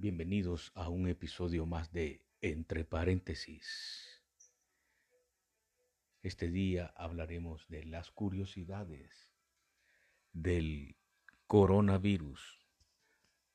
Bienvenidos 0.00 0.70
a 0.76 0.88
un 0.90 1.08
episodio 1.08 1.66
más 1.66 1.90
de 1.90 2.24
Entre 2.40 2.84
paréntesis. 2.84 4.22
Este 6.22 6.52
día 6.52 6.94
hablaremos 6.96 7.66
de 7.66 7.82
las 7.82 8.12
curiosidades 8.12 9.32
del 10.32 10.94
coronavirus, 11.48 12.64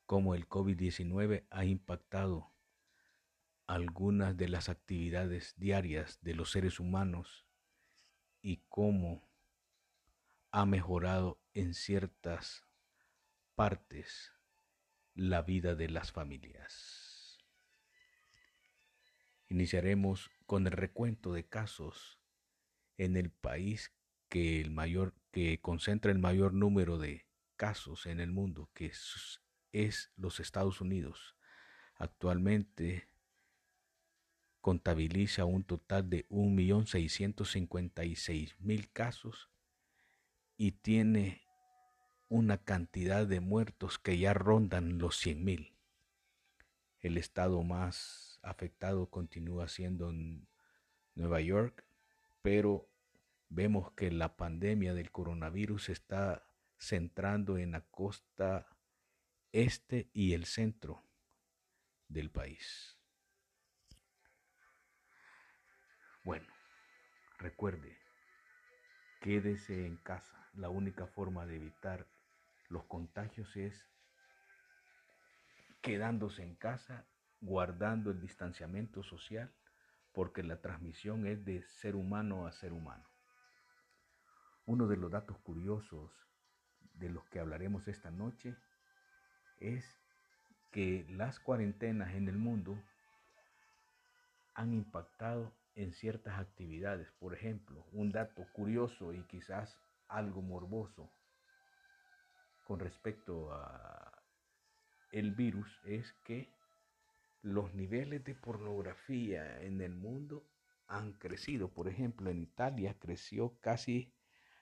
cómo 0.06 0.36
el 0.36 0.50
COVID-19 0.50 1.48
ha 1.50 1.64
impactado 1.64 2.52
algunas 3.66 4.36
de 4.36 4.50
las 4.50 4.68
actividades 4.68 5.54
diarias 5.56 6.20
de 6.24 6.36
los 6.36 6.52
seres 6.52 6.82
humanos 6.82 7.48
y 8.42 8.58
cómo 8.68 9.30
ha 10.52 10.66
mejorado 10.66 11.40
en 11.54 11.74
ciertas 11.74 12.68
partes 13.56 14.33
la 15.16 15.42
vida 15.42 15.76
de 15.76 15.90
las 15.90 16.12
familias. 16.12 17.40
Iniciaremos 19.50 20.32
con 20.46 20.66
el 20.66 20.74
recuento 20.74 21.34
de 21.34 21.46
casos 21.46 22.20
en 22.98 23.18
el 23.18 23.30
país 23.30 23.94
que 24.30 24.62
el 24.62 24.72
mayor 24.72 25.14
que 25.32 25.60
concentra 25.62 26.12
el 26.12 26.20
mayor 26.20 26.54
número 26.54 26.98
de 26.98 27.26
casos 27.56 28.06
en 28.06 28.20
el 28.20 28.32
mundo, 28.32 28.70
que 28.74 28.92
es, 29.72 30.12
los 30.16 30.40
Estados 30.40 30.82
Unidos. 30.82 31.36
Actualmente 31.96 33.08
contabiliza 34.62 35.46
un 35.46 35.64
total 35.64 36.10
de 36.10 36.28
1.656.000 36.30 38.90
casos 38.92 39.50
y 40.58 40.74
tiene 40.74 41.43
una 42.34 42.58
cantidad 42.58 43.28
de 43.28 43.42
muertos 43.42 44.00
que 44.00 44.18
ya 44.18 44.34
rondan 44.34 44.98
los 44.98 45.24
100.000. 45.24 45.72
El 47.00 47.20
estado 47.20 47.62
más 47.62 48.40
afectado 48.42 49.08
continúa 49.12 49.68
siendo 49.68 50.12
Nueva 51.14 51.42
York, 51.42 51.86
pero 52.42 52.90
vemos 53.50 53.92
que 53.92 54.10
la 54.10 54.36
pandemia 54.36 54.96
del 54.96 55.12
coronavirus 55.12 55.90
está 55.90 56.44
centrando 56.80 57.60
en 57.60 57.74
la 57.74 57.82
costa 57.82 58.68
este 59.52 60.10
y 60.12 60.34
el 60.34 60.46
centro 60.46 61.04
del 62.08 62.32
país. 62.32 62.98
Bueno, 66.24 66.52
recuerde, 67.38 67.96
quédese 69.22 69.86
en 69.86 69.98
casa. 69.98 70.50
La 70.56 70.70
única 70.70 71.06
forma 71.06 71.46
de 71.46 71.58
evitar 71.58 72.08
los 72.70 72.86
contagios 72.86 73.56
es 73.56 73.88
quedándose 75.82 76.44
en 76.44 76.56
casa, 76.56 77.06
guardando 77.42 78.12
el 78.12 78.22
distanciamiento 78.22 79.04
social, 79.04 79.52
porque 80.14 80.44
la 80.44 80.62
transmisión 80.62 81.26
es 81.28 81.44
de 81.44 81.64
ser 81.64 81.96
humano 81.96 82.48
a 82.48 82.52
ser 82.52 82.72
humano. 82.72 83.04
Uno 84.66 84.88
de 84.88 84.96
los 84.96 85.12
datos 85.12 85.38
curiosos 85.40 86.12
de 86.94 87.10
los 87.10 87.26
que 87.26 87.40
hablaremos 87.40 87.88
esta 87.88 88.12
noche 88.12 88.56
es 89.60 90.00
que 90.72 91.06
las 91.10 91.40
cuarentenas 91.40 92.14
en 92.14 92.30
el 92.30 92.38
mundo 92.38 92.82
han 94.54 94.74
impactado 94.74 95.54
en 95.76 95.94
ciertas 95.94 96.40
actividades. 96.40 97.12
Por 97.20 97.34
ejemplo, 97.34 97.86
un 97.92 98.12
dato 98.12 98.46
curioso 98.54 99.14
y 99.14 99.24
quizás 99.24 99.78
algo 100.08 100.42
morboso 100.42 101.12
con 102.64 102.80
respecto 102.80 103.52
a 103.54 104.24
el 105.12 105.32
virus 105.32 105.80
es 105.86 106.14
que 106.26 106.50
los 107.42 107.74
niveles 107.74 108.24
de 108.24 108.36
pornografía 108.36 109.62
en 109.62 109.82
el 109.82 109.96
mundo 109.96 110.48
han 110.88 111.14
crecido. 111.14 111.70
Por 111.70 111.88
ejemplo, 111.88 112.32
en 112.32 112.42
Italia 112.42 112.96
creció 112.98 113.60
casi 113.60 114.14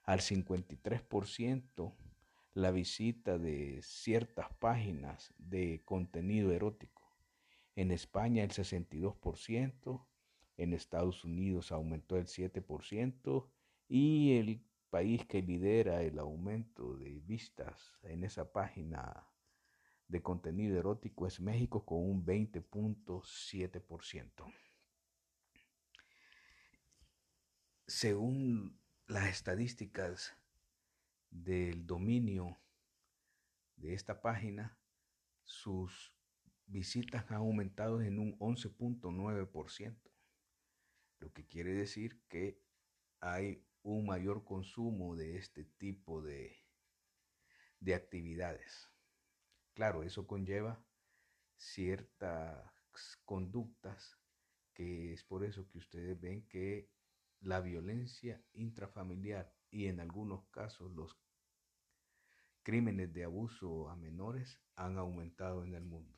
al 0.04 0.20
53% 0.20 1.96
la 2.54 2.72
visita 2.72 3.38
de 3.38 3.80
ciertas 3.82 4.48
páginas 4.60 5.34
de 5.38 5.82
contenido 5.86 6.52
erótico. 6.52 7.02
En 7.76 7.92
España 7.92 8.44
el 8.44 8.50
62%, 8.50 10.06
en 10.58 10.74
Estados 10.74 11.24
Unidos 11.24 11.72
aumentó 11.72 12.18
el 12.18 12.26
7% 12.26 13.48
y 13.88 14.38
el 14.38 14.66
país 14.92 15.26
que 15.26 15.42
lidera 15.42 16.04
el 16.04 16.20
aumento 16.20 16.96
de 16.98 17.20
vistas 17.22 17.98
en 18.04 18.24
esa 18.24 18.52
página 18.52 19.28
de 20.08 20.22
contenido 20.22 20.78
erótico 20.78 21.26
es 21.26 21.40
México 21.40 21.84
con 21.86 21.98
un 22.00 22.24
20.7%. 22.26 24.54
Según 27.88 28.80
las 29.08 29.30
estadísticas 29.30 30.38
del 31.30 31.88
dominio 31.88 32.60
de 33.78 33.94
esta 33.94 34.22
página, 34.22 34.78
sus 35.44 36.14
visitas 36.66 37.32
han 37.32 37.38
aumentado 37.38 38.02
en 38.02 38.20
un 38.20 38.38
11.9%, 38.40 40.12
lo 41.20 41.32
que 41.32 41.48
quiere 41.48 41.72
decir 41.74 42.22
que 42.28 42.62
hay 43.22 43.66
un 43.84 44.06
mayor 44.06 44.44
consumo 44.44 45.16
de 45.16 45.38
este 45.38 45.64
tipo 45.64 46.22
de, 46.22 46.58
de 47.80 47.96
actividades. 47.96 48.90
Claro, 49.74 50.04
eso 50.04 50.28
conlleva 50.28 50.84
ciertas 51.58 52.72
conductas 53.26 54.18
que 54.74 55.14
es 55.14 55.24
por 55.24 55.44
eso 55.44 55.68
que 55.70 55.78
ustedes 55.78 56.20
ven 56.20 56.48
que 56.48 56.90
la 57.42 57.60
violencia 57.60 58.42
intrafamiliar 58.54 59.54
y 59.70 59.88
en 59.88 60.00
algunos 60.00 60.46
casos 60.50 60.92
los 60.92 61.18
crímenes 62.64 63.14
de 63.14 63.24
abuso 63.24 63.90
a 63.90 63.96
menores 63.96 64.62
han 64.76 64.98
aumentado 64.98 65.64
en 65.64 65.74
el 65.74 65.84
mundo. 65.84 66.18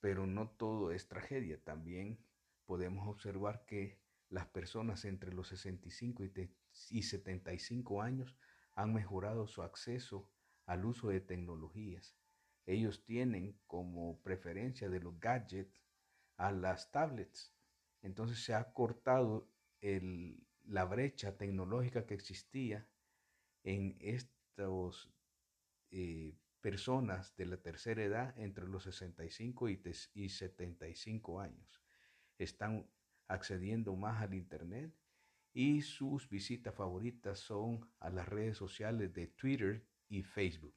Pero 0.00 0.26
no 0.26 0.50
todo 0.50 0.92
es 0.92 1.08
tragedia, 1.08 1.62
también 1.62 2.18
podemos 2.64 3.06
observar 3.06 3.64
que 3.66 4.00
las 4.30 4.46
personas 4.46 5.04
entre 5.04 5.34
los 5.34 5.48
65 5.48 6.22
y 6.90 7.02
75 7.02 8.00
años 8.00 8.36
han 8.74 8.94
mejorado 8.94 9.46
su 9.46 9.62
acceso 9.62 10.30
al 10.66 10.84
uso 10.84 11.08
de 11.08 11.20
tecnologías. 11.20 12.16
Ellos 12.64 13.04
tienen 13.04 13.58
como 13.66 14.22
preferencia 14.22 14.88
de 14.88 15.00
los 15.00 15.18
gadgets 15.18 15.82
a 16.36 16.52
las 16.52 16.92
tablets. 16.92 17.52
Entonces 18.02 18.42
se 18.44 18.54
ha 18.54 18.72
cortado 18.72 19.50
la 20.62 20.84
brecha 20.84 21.36
tecnológica 21.36 22.06
que 22.06 22.14
existía 22.14 22.88
en 23.64 23.96
estas 24.00 25.10
eh, 25.90 26.36
personas 26.60 27.34
de 27.36 27.46
la 27.46 27.56
tercera 27.56 28.04
edad 28.04 28.38
entre 28.38 28.68
los 28.68 28.84
65 28.84 29.68
y, 29.68 29.82
y 30.14 30.28
75 30.28 31.40
años. 31.40 31.82
Están 32.38 32.88
accediendo 33.30 33.94
más 33.94 34.20
al 34.20 34.34
Internet 34.34 34.92
y 35.52 35.82
sus 35.82 36.28
visitas 36.28 36.74
favoritas 36.74 37.38
son 37.38 37.88
a 38.00 38.10
las 38.10 38.28
redes 38.28 38.56
sociales 38.56 39.14
de 39.14 39.28
Twitter 39.28 39.86
y 40.08 40.22
Facebook. 40.22 40.74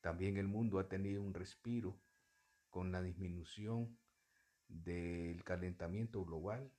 También 0.00 0.36
el 0.36 0.48
mundo 0.48 0.78
ha 0.80 0.88
tenido 0.88 1.22
un 1.22 1.34
respiro 1.34 2.00
con 2.68 2.90
la 2.90 3.00
disminución 3.00 3.96
del 4.66 5.42
calentamiento 5.44 6.24
global, 6.24 6.72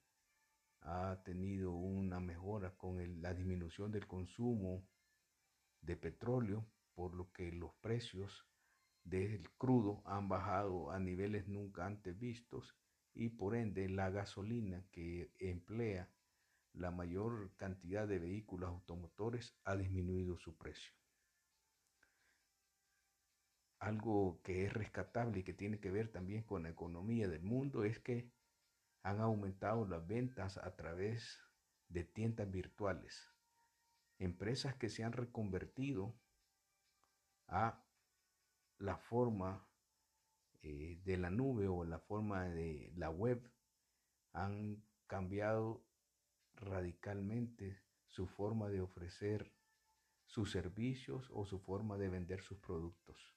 ha 0.81 1.21
tenido 1.23 1.71
una 1.71 2.19
mejora 2.19 2.75
con 2.75 3.21
la 3.21 3.33
disminución 3.33 3.91
del 3.91 4.05
consumo 4.05 4.85
de 5.81 5.95
petróleo, 5.95 6.65
por 6.93 7.13
lo 7.15 7.31
que 7.31 7.51
los 7.53 7.73
precios 7.75 8.45
del 9.03 9.49
crudo 9.51 10.01
han 10.05 10.27
bajado 10.27 10.91
a 10.91 10.99
niveles 10.99 11.47
nunca 11.47 11.85
antes 11.85 12.17
vistos 12.19 12.75
y 13.13 13.29
por 13.29 13.55
ende 13.55 13.89
la 13.89 14.09
gasolina 14.09 14.85
que 14.91 15.33
emplea 15.39 16.09
la 16.73 16.91
mayor 16.91 17.55
cantidad 17.57 18.07
de 18.07 18.19
vehículos 18.19 18.69
automotores 18.69 19.55
ha 19.63 19.75
disminuido 19.75 20.37
su 20.37 20.57
precio. 20.57 20.93
Algo 23.79 24.41
que 24.43 24.65
es 24.65 24.73
rescatable 24.73 25.39
y 25.39 25.43
que 25.43 25.53
tiene 25.53 25.79
que 25.79 25.91
ver 25.91 26.11
también 26.11 26.43
con 26.43 26.63
la 26.63 26.69
economía 26.69 27.27
del 27.27 27.43
mundo 27.43 27.83
es 27.83 27.99
que 27.99 28.29
han 29.03 29.21
aumentado 29.21 29.87
las 29.87 30.05
ventas 30.05 30.57
a 30.57 30.75
través 30.75 31.39
de 31.87 32.03
tiendas 32.03 32.49
virtuales. 32.51 33.29
Empresas 34.17 34.75
que 34.75 34.89
se 34.89 35.03
han 35.03 35.13
reconvertido 35.13 36.19
a 37.47 37.83
la 38.77 38.97
forma 38.97 39.68
eh, 40.61 40.99
de 41.03 41.17
la 41.17 41.29
nube 41.29 41.67
o 41.67 41.85
la 41.85 41.99
forma 41.99 42.45
de 42.49 42.91
la 42.95 43.09
web 43.09 43.49
han 44.33 44.83
cambiado 45.07 45.85
radicalmente 46.53 47.81
su 48.05 48.27
forma 48.27 48.69
de 48.69 48.81
ofrecer 48.81 49.53
sus 50.25 50.51
servicios 50.51 51.29
o 51.33 51.45
su 51.45 51.59
forma 51.59 51.97
de 51.97 52.09
vender 52.09 52.41
sus 52.41 52.59
productos. 52.59 53.35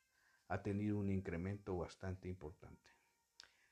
ha 0.48 0.62
tenido 0.62 0.98
un 0.98 1.08
incremento 1.08 1.78
bastante 1.78 2.28
importante. 2.28 2.90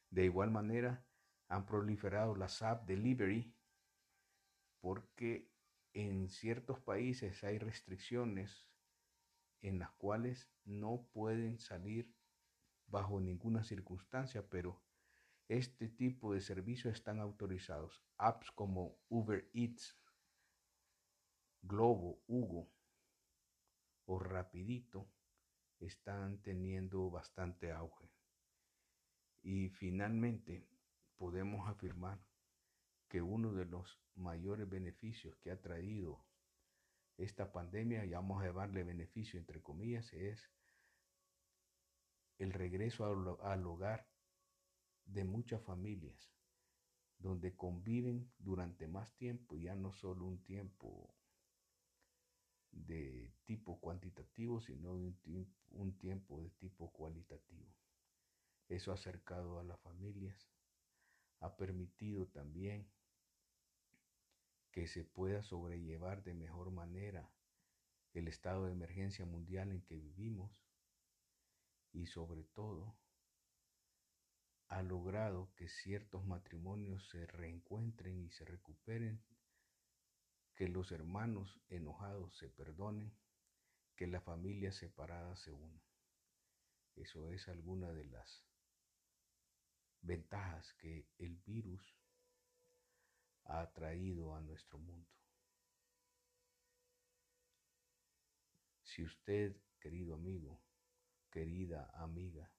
De 0.09 0.25
igual 0.25 0.51
manera, 0.51 1.05
han 1.49 1.67
proliferado 1.67 2.35
las 2.35 2.63
app 2.63 2.87
delivery 2.87 3.55
porque 4.81 5.51
en 5.93 6.31
ciertos 6.31 6.81
países 6.81 7.45
hay 7.45 7.59
restricciones 7.59 8.67
en 9.61 9.79
las 9.79 9.91
cuales 9.93 10.51
no 10.65 11.07
pueden 11.13 11.59
salir 11.59 12.15
bajo 12.91 13.21
ninguna 13.21 13.65
circunstancia, 13.65 14.49
pero 14.49 14.83
este 15.49 15.89
tipo 15.89 16.35
de 16.35 16.41
servicios 16.41 16.95
están 16.95 17.21
autorizados. 17.21 18.03
Apps 18.19 18.51
como 18.53 18.99
Uber 19.09 19.49
Eats, 19.53 19.97
Globo, 21.63 22.23
Hugo 22.27 22.71
o 24.07 24.19
Rapidito 24.19 25.09
están 25.79 26.43
teniendo 26.43 27.11
bastante 27.11 27.73
auge. 27.73 28.11
Y 29.43 29.71
finalmente 29.71 30.69
podemos 31.17 31.69
afirmar 31.69 32.21
que 33.09 33.23
uno 33.23 33.53
de 33.53 33.65
los 33.65 34.01
mayores 34.15 34.69
beneficios 34.69 35.37
que 35.37 35.51
ha 35.51 35.61
traído 35.61 36.25
esta 37.17 37.53
pandemia, 37.53 38.05
y 38.05 38.13
vamos 38.13 38.41
a 38.41 38.47
llevarle 38.47 38.85
beneficio 38.85 39.39
entre 39.39 39.61
comillas, 39.63 40.13
es 40.13 40.51
el 42.41 42.55
regreso 42.55 43.05
al, 43.43 43.67
hogar 43.67 44.09
de 45.05 45.25
muchas 45.25 45.63
familias, 45.63 46.33
donde 47.19 47.55
conviven 47.55 48.33
durante 48.39 48.89
más 48.89 49.15
tiempo, 49.15 49.59
ya 49.59 49.75
no 49.75 49.93
solo 49.93 50.25
un 50.25 50.43
tiempo 50.43 51.15
de 52.73 53.35
tipo 53.45 53.79
cuantitativo, 53.79 54.63
sino 54.63 54.93
un, 54.93 55.55
un 55.73 55.99
tiempo 55.99 56.41
de 56.41 56.49
tipo 56.49 56.91
cualitativo. 56.93 57.69
Eso 58.69 58.91
ha 58.91 58.95
acercado 58.95 59.59
a 59.59 59.65
las 59.65 59.79
familias, 59.81 60.51
ha 61.41 61.57
permitido 61.59 62.27
también 62.29 62.91
que 64.71 64.87
se 64.87 65.05
pueda 65.05 65.43
sobrellevar 65.43 66.23
de 66.23 66.33
mejor 66.33 66.71
manera 66.71 67.31
el 68.15 68.29
estado 68.29 68.65
de 68.65 68.73
emergencia 68.73 69.27
mundial 69.27 69.73
en 69.73 69.83
que 69.83 69.97
vivimos 69.97 70.70
y 71.93 72.07
sobre 72.07 72.45
todo 72.45 72.97
ha 74.69 74.83
logrado 74.83 75.53
que 75.57 75.69
ciertos 75.69 76.25
matrimonios 76.25 77.09
se 77.09 77.27
reencuentren 77.27 78.21
y 78.21 78.31
se 78.31 78.45
recuperen, 78.45 79.21
que 80.55 80.69
los 80.69 80.93
hermanos 80.93 81.61
enojados 81.69 82.37
se 82.37 82.49
perdonen, 82.49 83.13
que 83.97 84.07
las 84.07 84.23
familias 84.23 84.77
separadas 84.77 85.41
se 85.41 85.53
unan. 85.53 85.83
Eso 86.95 87.31
es 87.31 87.49
alguna 87.49 87.93
de 87.93 88.05
las 88.05 88.45
ventajas 90.03 90.73
que 90.75 91.09
el 91.19 91.37
virus 91.39 91.97
ha 93.45 93.73
traído 93.73 94.35
a 94.35 94.41
nuestro 94.41 94.79
mundo. 94.79 95.11
Si 98.85 99.03
usted, 99.03 99.57
querido 99.81 100.15
amigo, 100.15 100.61
querida 101.31 101.91
amiga, 101.95 102.51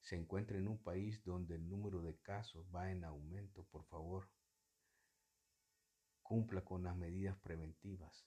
se 0.00 0.16
encuentra 0.16 0.56
en 0.56 0.66
un 0.66 0.82
país 0.82 1.22
donde 1.24 1.54
el 1.54 1.68
número 1.68 2.02
de 2.02 2.16
casos 2.16 2.66
va 2.74 2.90
en 2.90 3.04
aumento, 3.04 3.64
por 3.64 3.84
favor, 3.84 4.28
cumpla 6.22 6.64
con 6.64 6.82
las 6.82 6.96
medidas 6.96 7.36
preventivas. 7.38 8.26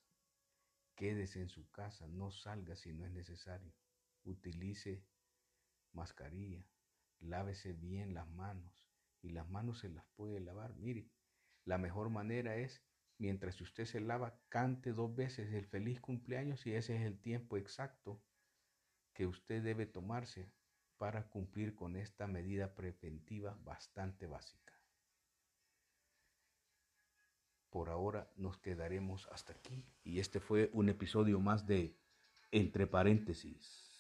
Quédese 0.96 1.42
en 1.42 1.50
su 1.50 1.70
casa, 1.72 2.08
no 2.08 2.32
salga 2.32 2.76
si 2.76 2.94
no 2.94 3.06
es 3.06 3.12
necesario. 3.12 3.74
Utilice 4.24 5.04
mascarilla, 5.94 6.66
lávese 7.20 7.74
bien 7.74 8.14
las 8.14 8.30
manos 8.30 8.88
y 9.22 9.30
las 9.30 9.50
manos 9.50 9.80
se 9.80 9.90
las 9.90 10.06
puede 10.16 10.40
lavar. 10.40 10.76
Mire, 10.76 11.10
la 11.66 11.78
mejor 11.78 12.10
manera 12.10 12.56
es, 12.58 12.84
mientras 13.18 13.60
usted 13.62 13.86
se 13.86 14.00
lava, 14.00 14.40
cante 14.50 14.94
dos 14.94 15.16
veces 15.16 15.52
el 15.54 15.66
feliz 15.66 16.00
cumpleaños 16.00 16.66
y 16.68 16.76
ese 16.76 16.96
es 16.96 17.02
el 17.02 17.20
tiempo 17.20 17.58
exacto 17.58 18.22
que 19.14 19.28
usted 19.28 19.64
debe 19.64 19.86
tomarse 19.86 20.52
para 20.98 21.28
cumplir 21.30 21.76
con 21.76 21.96
esta 21.96 22.28
medida 22.28 22.74
preventiva 22.76 23.58
bastante 23.64 24.28
básica. 24.28 24.74
Por 27.70 27.90
ahora 27.90 28.32
nos 28.36 28.58
quedaremos 28.58 29.28
hasta 29.32 29.54
aquí 29.54 29.84
y 30.04 30.20
este 30.20 30.40
fue 30.40 30.70
un 30.74 30.90
episodio 30.90 31.40
más 31.40 31.66
de 31.66 31.98
Entre 32.52 32.86
paréntesis. 32.86 33.93